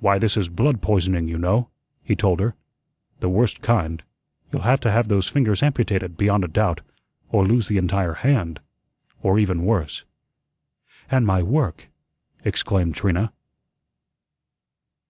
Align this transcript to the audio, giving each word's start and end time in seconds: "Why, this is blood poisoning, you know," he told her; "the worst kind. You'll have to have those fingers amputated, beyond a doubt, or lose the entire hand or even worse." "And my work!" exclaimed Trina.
"Why, 0.00 0.18
this 0.18 0.38
is 0.38 0.48
blood 0.48 0.80
poisoning, 0.80 1.28
you 1.28 1.36
know," 1.36 1.68
he 2.02 2.16
told 2.16 2.40
her; 2.40 2.54
"the 3.20 3.28
worst 3.28 3.60
kind. 3.60 4.02
You'll 4.50 4.62
have 4.62 4.80
to 4.80 4.90
have 4.90 5.08
those 5.08 5.28
fingers 5.28 5.62
amputated, 5.62 6.16
beyond 6.16 6.42
a 6.42 6.48
doubt, 6.48 6.80
or 7.28 7.44
lose 7.44 7.68
the 7.68 7.76
entire 7.76 8.14
hand 8.14 8.60
or 9.22 9.38
even 9.38 9.66
worse." 9.66 10.06
"And 11.10 11.26
my 11.26 11.42
work!" 11.42 11.88
exclaimed 12.46 12.94
Trina. 12.94 13.30